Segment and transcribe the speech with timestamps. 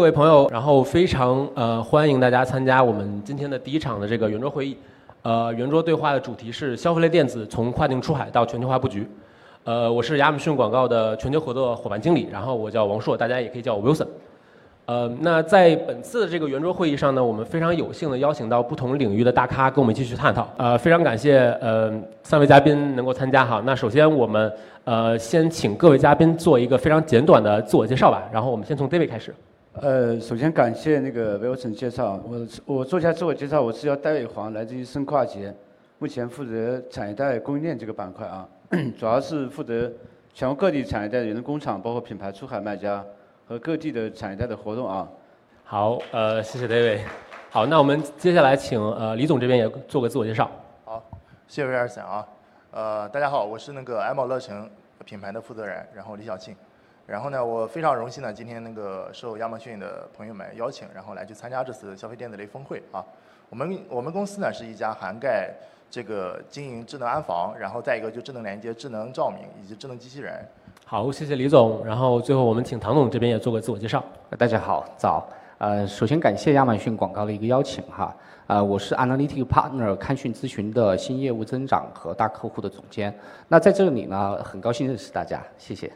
[0.00, 4.74] 各位朋友，然后非常呃欢迎大家参加我们今天的第一场的这个圆桌会议。
[5.20, 9.06] 呃，圆桌对话的主题是消费类电子从跨境出海到全球化布局。
[9.64, 14.06] 呃，我是亚马逊广告的全球合作伙伴经理，然后我叫王硕，大家也可以叫我 Wilson。
[14.86, 20.48] 呃，那在本次的这个圆桌会议上呢，我们非常有幸的邀请到不同领域的大咖跟我们继续探讨。
[20.56, 21.92] 呃，非常感谢呃
[22.22, 23.62] 三位嘉宾能够参加哈。
[23.66, 24.50] 那首先我们
[24.84, 28.22] 呃先请各位嘉宾做一个非常简短的自我介绍吧。
[28.32, 29.34] 然后我们先从 David 开始。
[29.74, 35.54] 呃，首先感谢那个 Wilson 介绍，我我做一下自我介绍，我是叫戴伟煌，来自于深跨节，
[35.98, 38.48] 目前负责产业带供应链这个板块啊，
[38.98, 39.90] 主要是负责
[40.34, 43.04] 全国各地产业带的工厂，包括品牌出海卖家。
[43.46, 45.08] 和各地的产业带的活动啊，
[45.64, 47.00] 好，呃，谢谢 David。
[47.50, 50.48] 好，那我们接下来请呃李总这边也做个自我介绍。
[50.84, 51.02] 好，
[51.48, 52.28] 谢谢 s o n 啊，
[52.70, 54.70] 呃，大家好，我是那个 M 乐城
[55.04, 56.54] 品牌的负责人，然后李小庆。
[57.10, 63.04] 然后呢，我非常荣幸呢，今天那个受亚马逊的朋友们邀请，然后来去参加这次消费电子类峰会啊。
[63.48, 65.52] 我们我们公司呢是一家涵盖
[65.90, 70.34] 这个经营智能安防，然后再一个就智能连接、智能照明以及智能机器人。
[70.84, 71.84] 好，谢谢李总。
[71.84, 74.00] 然后最后我们请唐总这边也做个自我介绍。
[74.38, 75.28] 大家好，早。
[75.58, 78.14] 呃，首先感谢亚马逊广告的一个邀请哈。
[78.46, 83.12] 呃，我是 Analytic Partner 看讯咨询的新业务增长和大客户的总监。
[83.48, 85.90] 那在这里呢，很高兴认识大家，谢谢。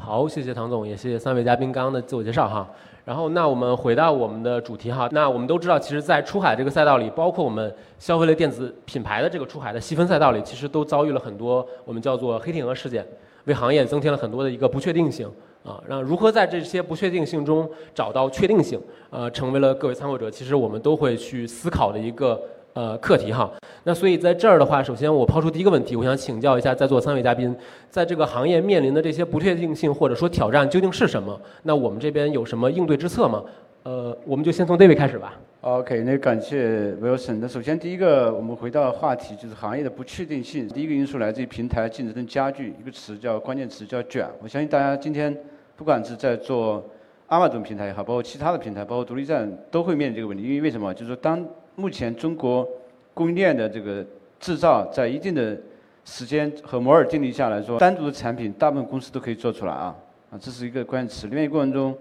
[0.00, 2.66] 好，谢谢唐总，也谢谢三位嘉宾刚刚的自我介绍哈。
[3.04, 5.08] 然后那我们回到我们的主题哈。
[5.12, 13.04] 那我们都知道，其实，在出海这个赛道里，包括我们消费类电子品牌的这个出海的细分赛道里，其实都遭遇了很多我们叫做黑天鹅事件。
[13.44, 15.28] 为行业增添了很多的一个不确定性
[15.64, 22.40] 啊，让如何在这些不确定性中找到确定性，呃，成为了各位参会者其实我们都会去思考的一个
[22.78, 23.50] 呃课题哈。
[23.82, 27.52] 那所以在这儿的话，首先我抛出第一个问题，我想请教一下在座三位嘉宾，
[27.90, 31.40] 在这个行业面临的这些不确定性或者说挑战究竟是什么？
[31.64, 33.42] 那我们这边有什么应对之策吗？
[33.82, 35.34] 呃，我们就先从 David 开始吧。
[35.62, 37.38] OK，那感谢 Wilson。
[37.40, 40.68] 那首先第一个，我们回到话题，就是行业的不确定性。
[40.68, 44.28] 第一个因素来自于平台竞争的加剧，一个词叫关键词叫卷。
[44.40, 45.36] 我相信大家今天
[45.74, 46.84] 不管是在做
[47.26, 50.44] 阿玛总平台也好，包括其他的平台，包括独立站，都会面临这个问题。
[50.44, 50.94] 因为为什么？
[50.94, 51.44] 就是说，当
[51.78, 52.68] 目前中国
[53.14, 54.04] 供应链的这个
[54.40, 55.56] 制造在一定的
[56.04, 59.94] 时间和摩尔定律下来说，单独的产品大部分公司都可以做出来啊
[60.32, 61.28] 啊，这是一个关键词。
[61.28, 61.96] 另外一个过程中，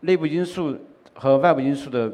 [0.00, 0.76] 内部因素
[1.14, 2.12] 和外部因素的。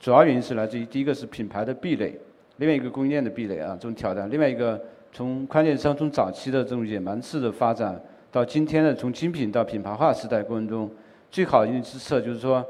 [0.00, 2.14] 主要原因是来自于第一个是品牌的壁垒，
[2.58, 4.28] 另外一个供应链的壁垒啊，这种挑战。
[4.30, 4.78] 另外一个
[5.10, 7.98] 从宽电商从早期的这种野蛮式的发展，
[8.30, 10.90] 到今天的从精品到品牌化时代过程中，
[11.30, 12.62] 最好的一之策就是说，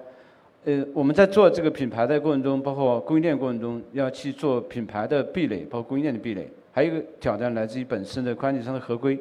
[0.64, 6.50] 呃，我们在做这个品牌的过程中，包括供应链过程中，要去做品牌的壁垒，包括供应链的壁垒。
[6.72, 9.18] 还有一个挑战来自于本身的宽电商的合规，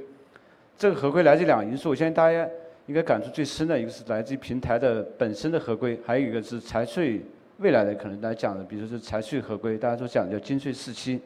[0.77, 2.47] 这个合规来自两个因素，我相信大家
[2.85, 7.21] 应该感触最深的一个是来自于平台的本身的合规，还有一个是财税。
[7.57, 11.19] 未来的可能来讲的，比如说是财税合规，大家都讲叫金税四期。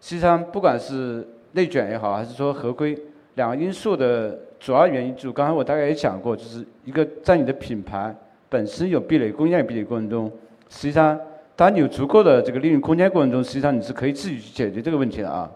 [0.00, 2.96] 实际上，不管是内卷也好，还是说合规，
[3.36, 8.14] 两个因素的主要原因，就刚才我大概也讲过，就是一个在你的品牌
[8.48, 10.30] 本身有壁垒、供应链壁垒过程中，
[10.68, 11.18] 实际上
[11.54, 15.50] 当你有足够的这个利润空间过程中，实际上你是可以自己去解决这个问题的啊。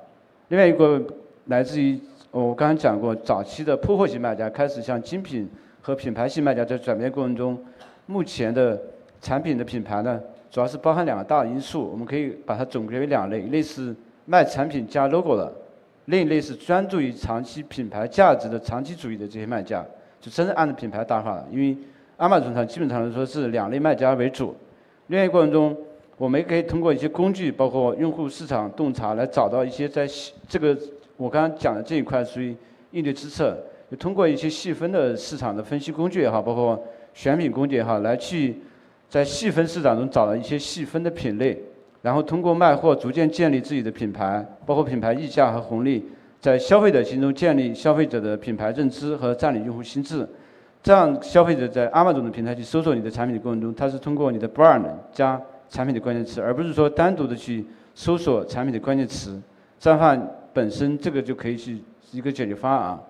[0.49, 1.03] 另外一个
[1.47, 5.49] 来自于我刚才讲过，早期的铺货型卖家开始向精品
[5.81, 7.59] 和品牌型卖家在转变过程中，
[8.07, 8.81] 目前的。
[9.23, 10.19] 产品的品牌呢，
[10.51, 15.53] 主要是包含两个大的因素，我们可以把它总结为两类：一类是卖产品加 logo 的，
[16.07, 19.85] 另一类是专注于长期品牌价值的长期主义的这些卖家，
[20.23, 21.47] 就真正按照品牌打法的。
[21.51, 21.77] 因为
[22.21, 24.55] 阿玛总上基本上来说是两类卖家为主。
[25.07, 25.75] 另外过程中，
[26.19, 30.07] 我们也可以通过一些工具，包括用户市场洞察，来找到一些在
[30.47, 30.77] 这个
[31.17, 32.55] 我刚刚讲的这一块属于
[32.91, 33.57] 应对之策。
[33.99, 36.79] 通过一些细分的市场的分析工具也好，包括
[37.15, 38.55] 选品工具也好，来去。
[39.09, 41.59] 在细分市场中找到一些细分的品类，
[42.03, 46.05] 然后通过卖货逐渐建立自己的品牌，包括品牌溢价和红利，
[46.39, 50.29] 在消费者心中建立消费者的品牌认知和占领用户心智。
[50.83, 57.65] 这样，消费者在阿玛总的平台去搜索你的产品的过程中，他是通过你的 brand 加产品的关键词，而不是说单独的去
[57.95, 59.41] 搜索产品的关键词。
[59.79, 60.17] 这样的话，
[60.53, 61.77] 本身这个就可以是
[62.13, 63.01] 一个解决方案啊。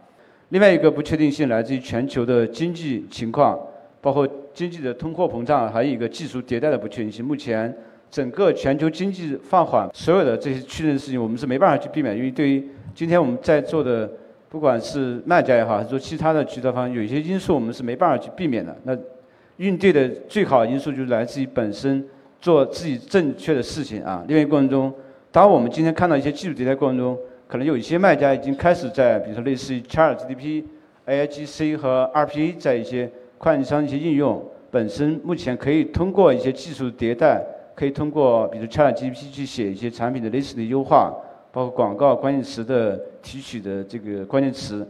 [0.49, 3.59] 另外一个不确定性来自于全球的经济情况。
[4.03, 7.23] 包括经济的通货膨胀，还有一个技术迭代的不确定性。
[7.23, 7.71] 目前
[8.11, 12.17] 整个全球经济放缓，所有的这些确认事情，我们是没办法去避免。
[12.17, 14.11] 因为对于今天我们在座的，
[14.51, 18.77] 不管是卖家也好，还是说其他的渠道方，有一些因素我们是没办法去避免的。
[18.83, 18.95] 那
[19.57, 22.05] 应对的最好因素就是来自于本身
[22.41, 24.23] 做自己正确的事情啊。
[24.27, 24.93] 另外过程中，
[25.31, 27.17] 当我们今天看到一些技术迭代过程中，
[27.47, 30.65] 可能有一些卖家已经开始在，比如说类似于 Chat GDP、
[31.07, 33.11] AIGC 和 RPA 在一些。
[33.41, 37.43] 快递商一些应用，本身目前可以通过一些技术迭代，
[37.75, 41.11] 可以通过比如 ChatGPT 去写一些产品的类似的优化，
[41.53, 44.87] 包括广告关键词的提取的这个关键词，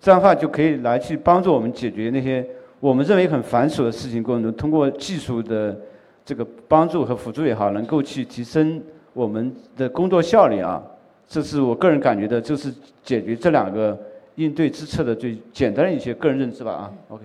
[0.00, 2.44] 这样的话就可以来去帮助我们解决那些
[2.80, 5.78] 我们认为很繁琐的事情过程中，通过技术的
[6.24, 10.82] 这个帮助和辅助也好，能够去提升我们的工作效率啊。
[11.28, 12.74] 这是我个人感觉的，就是
[13.04, 13.96] 解决这两个
[14.34, 16.92] 应对之策的最简单的一些个人认知吧啊。
[17.08, 17.24] OK。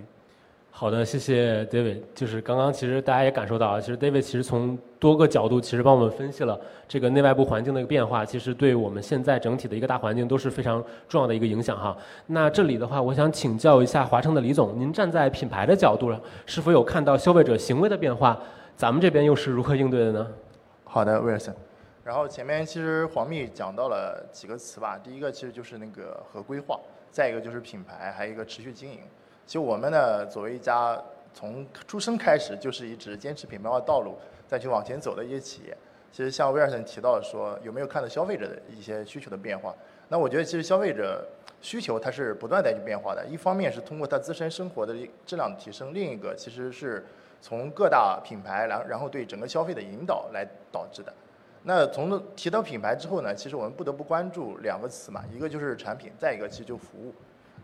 [0.77, 2.01] 好的，谢谢 David。
[2.13, 11.95] 就是刚刚其实大家也感受到啊，其实 David 其实从多个角度其实帮我们分析了这个内外部环境的一个变化，其实对我们现在整体的一个大环境都是非常重要的一个影响哈。
[12.27, 18.37] 那这里的话，我想请教一下华城的李总，您站在品牌的角度上，是否有看到消费者行为的变化？
[18.75, 20.27] 咱们这边又是如何应对的呢？
[20.83, 21.55] 好的，威尔森。
[22.03, 26.77] 然后前面其实黄秘讲到了几个词吧，第一个其实就是那个合规化，
[27.11, 28.99] 再一个就是品牌，还有一个持续经营。
[29.45, 30.99] 其实我们呢，作为一家
[31.33, 35.77] 从出生开始就是一直坚持品牌化道路再去往前走的一些企业，
[36.11, 39.73] 其实像威尔森提到说，有没有看到消费者的一些需求的变化？
[40.07, 41.27] 那我觉得其实消费者
[41.61, 44.95] 需求它是不断在去变化的，一方面是通过他自身生活的
[45.25, 47.05] 质量的提升，另一个其实是
[47.41, 51.13] 从各大品牌然然后对整个消费的引导来导致的。
[51.63, 57.13] 那从提到品牌之后呢，其实我们不得不关注两个词嘛，一个就是产品，再一个其实就服务。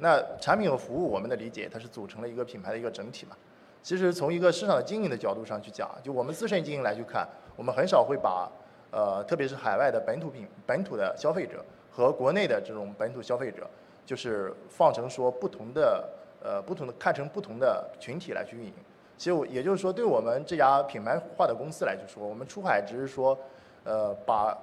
[0.04, 3.38] 那产品和服务，我们的理解，它是组成了一个品牌的一个整体嘛。
[3.84, 8.52] 其实从一个市场的经营的角度上去讲，就我们自身经营来去看，我们很少会把，
[8.90, 13.70] 呃，特别是海外的本土品、本土的消费者和国内的这种本土消费者，
[14.04, 16.10] 就是放成说不同的，
[16.44, 18.74] 呃，不同的看成不同的群体来去运营。
[19.18, 23.38] 其实我也就是说，对我们这家品牌化的公司来去说，我们出海只是说，
[23.84, 24.58] 呃，把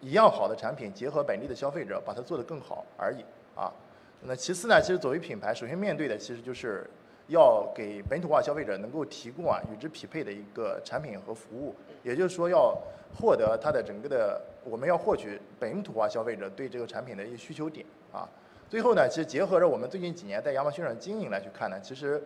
[0.00, 3.24] 一样好的产品结合本地的消费者，把它做得更好而已
[3.56, 3.72] 啊。
[4.26, 6.88] 那其次呢，其实作为品牌，首先面对的其实就是
[7.28, 12.74] 要给本土化消费者能够提供啊与之匹配的一个产品和服务，也就是说要
[13.14, 18.26] 获得它的整个的，我们要获取本土化消费者对这个产品的一些需求点啊。
[18.66, 22.22] 最后呢，其实结合着我们最近几年在亚马逊上经营来去看呢，其实，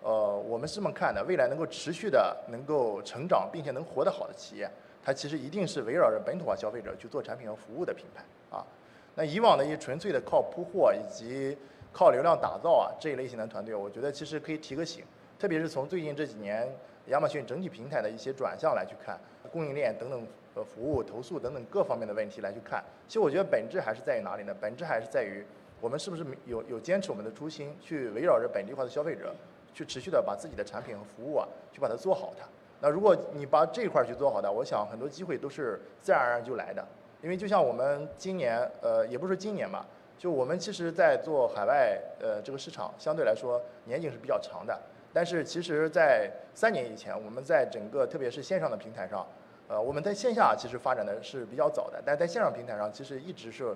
[0.00, 4.70] 呃，我们是这么看的，未来能够持续的能够成长并且能活得好的企业，
[5.02, 8.22] 它其实一定是围绕着本土化消费者去做产品和服务的品牌
[8.56, 8.64] 啊。
[9.14, 11.56] 那以往的一些纯粹的靠铺货以及
[11.92, 15.04] 靠流量打造啊这一类型的团队，我觉得其实可以提个醒，
[15.38, 16.66] 特别是从最近这几年
[17.08, 19.18] 亚马逊整体平台的一些转向来去看，
[19.52, 24.54] 供应链等等呃服务投诉等等各方面的问题来去看，其实我觉得本质还是在于哪里呢？
[24.58, 25.44] 本质还是在于
[25.80, 29.34] 我们是不是有有坚持我们的初心，去围绕着本地化的消费者，
[29.74, 32.46] 去持续的把自己的产品和服务啊，去把它做好它。
[32.80, 36.82] 那如果你把这一块去做好的，我想很多机会都是自然而然就来的。
[37.22, 39.86] 因为就像我们今年，呃，也不是今年吧，
[40.18, 44.76] 就我们其实，在做海外，呃，这个市场相对来说年景是比较长的。
[45.12, 49.24] 但是其实，在三年以前，我们在整个特别是线上的平台上，
[49.68, 53.72] 呃，我们在线下其实发展的是比较早的，但在线上平台上其实一直是，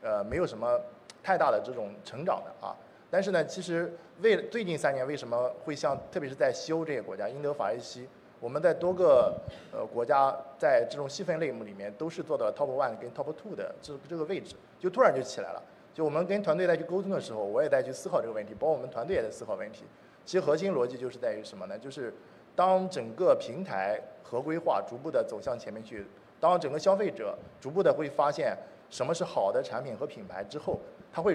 [0.00, 0.80] 呃，没有什么
[1.20, 2.76] 太大的这种成长的啊。
[3.10, 8.08] 但是呢，其实为最近三年为什么会像，特别是在西欧这些国家，英德法意西。
[8.44, 9.34] 我们在多个
[9.72, 15.62] 呃国家，在这种细分类目里面，都是做到 top one 跟 top two 的这这个位置，就突然就起来了。
[15.94, 19.84] 就我们跟团队在去沟通的时候，我也在去思考这个问题，包括我们团队也在思考问题。
[20.26, 21.78] 其实核心逻辑就是在于什么呢？
[21.78, 22.12] 就是
[22.54, 26.06] 当整个平台合规化逐步的走向前面去，
[26.38, 28.54] 当整个消费者逐步的会发现
[28.90, 30.78] 什么是好的产品和品牌之后，
[31.10, 31.34] 他会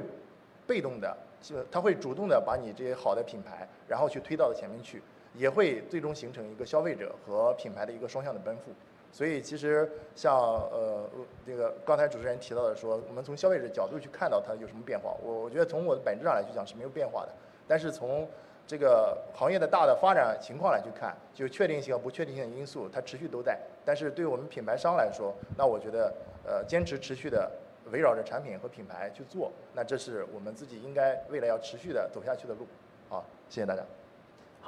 [0.68, 5.02] 被动的，就他会主动的把你这些好的品牌，然后去推到前面去。
[5.36, 8.72] 也会最终形成一个消费者和品牌的一个双向的奔赴，
[9.12, 11.08] 所以其实像呃
[11.46, 17.30] 这个刚才主持人提到的说，我们从消费者角度去看到它有什么变化，我我觉得从我的本质上来去讲是没有变化的，
[17.68, 18.28] 但是从
[18.68, 26.14] 这个行业的大的发展情况来去看，就确定性和不确定性的因素它持续都在，但是对我们品牌商来说，那我觉得
[26.46, 27.50] 呃坚持持续的
[27.92, 32.68] 围绕着产品和品牌去做，那这是我们自己应该未来要持续的走下去的路，
[33.10, 33.84] 好，谢谢大家。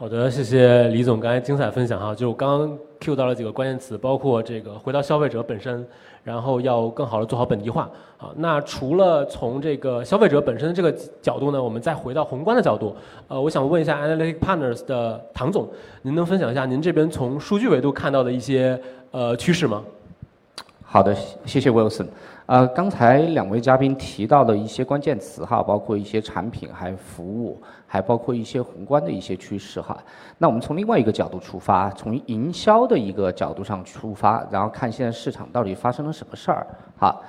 [0.02, 5.86] 好的，谢谢李总刚才精彩分享哈，就我刚刚 Q 到了几个关键词，包括这个回到消费者本身，
[6.24, 8.32] 然后要更好的做好本地化啊。
[8.38, 10.92] 那除了从这个消费者本身的这个
[11.22, 12.96] 角度呢，我们再回到宏观的角度，
[13.28, 15.70] 呃，我想问一下 Analytic Partners 的唐总，
[16.02, 18.82] 您能分享一下您这边从数据维度看到的一些
[19.12, 19.84] 呃趋势吗？
[20.94, 22.06] 好的，谢谢 Wilson。
[22.48, 27.58] 呃，刚才两位嘉宾提到的一些关键词哈，包括一些产品，还服务，
[27.88, 29.98] 还包括一些宏观的一些趋势哈。
[30.38, 36.68] 那我们从另外一个角度出发，从营销的一个角度上出发，然后看现在市场到底发生了什么事儿
[37.00, 37.22] 哈。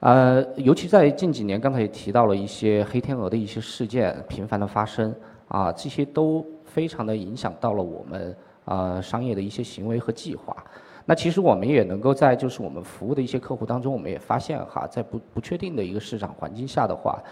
[0.00, 5.14] 呃，尤其在近几年，刚才也提到了一些黑天鹅的一些事件频繁的发生
[5.46, 6.44] 啊，这些都。
[6.64, 8.36] 非常的影响到了我们
[8.66, 10.54] 呃商业的一些行为和计划。
[11.08, 17.22] 那其实我们也能够在就是我们服务的一些客户当中，我们也发现哈，在不不确定的一个市场环境下的话，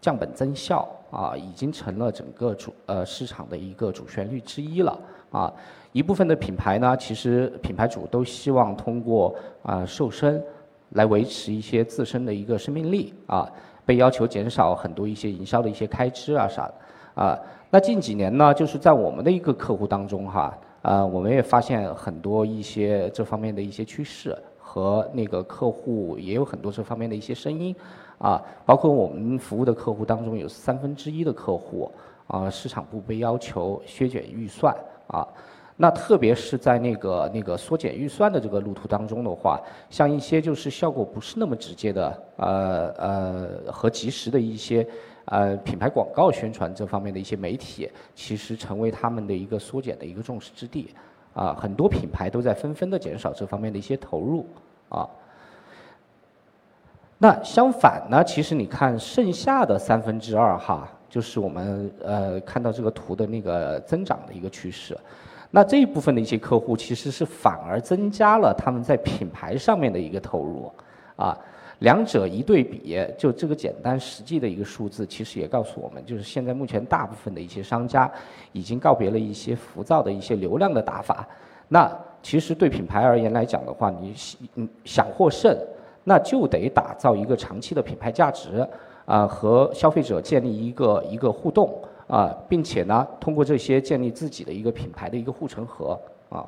[0.00, 4.96] 降本增效啊，已经成了整个主呃市场的一个主旋律之一了
[5.32, 5.52] 啊。
[5.90, 10.40] 一部分的品牌呢，其实品牌主都希望通过啊瘦身
[10.90, 13.50] 来维持一些自身的一个生命力啊，
[13.84, 17.36] 被要求减少很多一些营销的一些开支啊啥的啊。
[17.68, 20.56] 那近几年呢，就是在我们的一个客户当中哈。
[20.84, 27.74] 呃，我们也发现很多一些这方面的一些趋势，和那个客户也有很多这方面的一些声音，
[28.18, 31.90] 啊，包括我们服务的客户当中有三分之一的客户，
[32.26, 34.76] 啊，市场部被要求削减预算，
[35.06, 35.26] 啊，
[35.74, 44.86] 那特别是在那个那个缩减预算的这个路途当中的话，像一些就是效果不是那么直接的，呃呃和及时的一些。
[45.26, 50.94] 呃，品牌广告宣传这方面的一些媒体，其实成为他们的一个缩减的一个重视之地，
[51.32, 54.46] 啊，很多品牌都在纷纷的减少这方面的一些投入，
[54.88, 55.08] 啊。
[57.16, 64.98] 那相反呢，其实你看剩下的三分之二哈，就是我们呃看到这个图的那个增长的一个趋势，
[65.50, 70.70] 那这一部分的一些客户其实是反而增加了他们在品牌上面的一个投入，
[71.16, 71.38] 啊。
[71.80, 78.10] 两者一对比，就这个简单实际的一个数字，其实也告诉我们，就是现在目前大部分的一些商家
[78.52, 81.26] 已经告别了一些浮躁的一些流量的打法。
[81.68, 81.90] 那
[82.22, 84.14] 其实对品牌而言来讲的话，你
[84.84, 85.54] 想获胜，
[86.04, 88.66] 那就得打造一个长期的品牌价值
[89.04, 96.46] 啊，和消费者建立一个一个互动啊，并且呢，通过这些建立自己的一个品牌的一个护城河啊。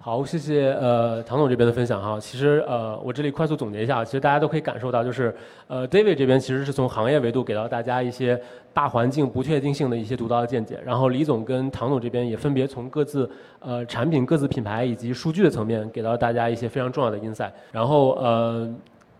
[0.00, 2.18] 好，谢谢呃唐总这边的分享哈。
[2.20, 5.34] 其实呃我这里快速总结一下，其实大家都可以感受到，就是
[5.66, 8.40] 呃 David 这边其实是从行业维度给到大家一些
[8.72, 13.28] 大环境不确定性的一些独到的见解，然后李总跟唐总这边也分别从各自
[13.58, 18.72] 呃产品、各自品牌以及数据的层面给到大家一些非常重要的 insight，然后呃。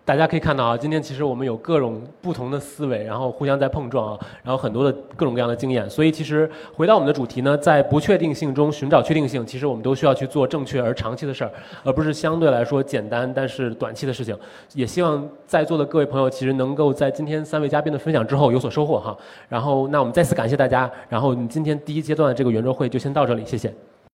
[0.09, 5.89] 大家可以看到啊，今天其实我们有各种不同的思维，然后互相在碰撞啊，然后很多的各种各样的经验。
[5.91, 11.53] 所以其实回到我们的主题呢，在不确定性中寻找确定性，其实我们都需要去做正确而长期的事儿，
[11.85, 14.35] 而不是相对来说简单但是短期的事情。
[14.73, 19.15] 也希望在座的各位朋友其实能够在今天三位嘉宾的分享之后有所收获哈。
[19.47, 23.71] 然后那我们再次感谢大家，然后你今天第一阶段的这个圆桌会就先到这里，谢谢。